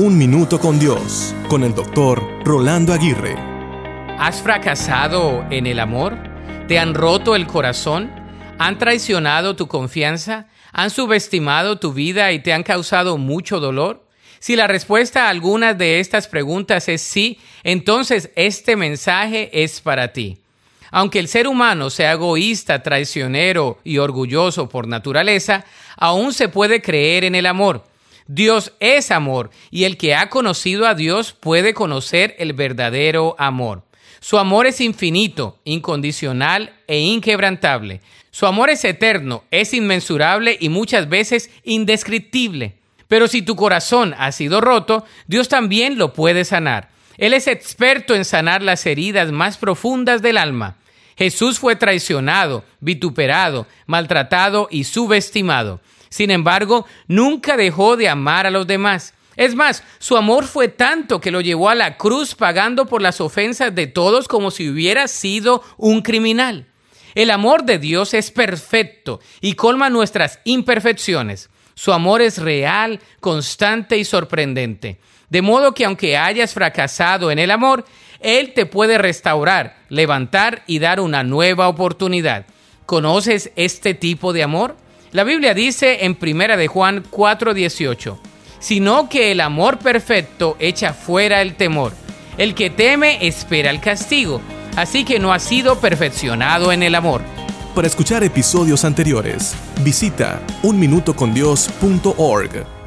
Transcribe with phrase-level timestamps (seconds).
[0.00, 3.34] Un Minuto con Dios, con el doctor Rolando Aguirre.
[4.16, 6.16] ¿Has fracasado en el amor?
[6.68, 8.08] ¿Te han roto el corazón?
[8.60, 10.46] ¿Han traicionado tu confianza?
[10.70, 14.06] ¿Han subestimado tu vida y te han causado mucho dolor?
[14.38, 20.12] Si la respuesta a algunas de estas preguntas es sí, entonces este mensaje es para
[20.12, 20.38] ti.
[20.92, 25.64] Aunque el ser humano sea egoísta, traicionero y orgulloso por naturaleza,
[25.96, 27.87] aún se puede creer en el amor.
[28.28, 33.84] Dios es amor y el que ha conocido a Dios puede conocer el verdadero amor.
[34.20, 38.02] Su amor es infinito, incondicional e inquebrantable.
[38.30, 42.74] Su amor es eterno, es inmensurable y muchas veces indescriptible.
[43.08, 46.90] Pero si tu corazón ha sido roto, Dios también lo puede sanar.
[47.16, 50.76] Él es experto en sanar las heridas más profundas del alma.
[51.16, 55.80] Jesús fue traicionado, vituperado, maltratado y subestimado.
[56.08, 59.14] Sin embargo, nunca dejó de amar a los demás.
[59.36, 63.20] Es más, su amor fue tanto que lo llevó a la cruz pagando por las
[63.20, 66.66] ofensas de todos como si hubiera sido un criminal.
[67.14, 71.50] El amor de Dios es perfecto y colma nuestras imperfecciones.
[71.74, 74.98] Su amor es real, constante y sorprendente.
[75.30, 77.84] De modo que aunque hayas fracasado en el amor,
[78.18, 82.46] Él te puede restaurar, levantar y dar una nueva oportunidad.
[82.86, 84.76] ¿Conoces este tipo de amor?
[85.12, 88.18] La Biblia dice en Primera de Juan 4:18,
[88.58, 91.94] sino que el amor perfecto echa fuera el temor.
[92.36, 94.42] El que teme espera el castigo,
[94.76, 97.22] así que no ha sido perfeccionado en el amor.
[97.74, 102.77] Para escuchar episodios anteriores, visita unminutocondios.org.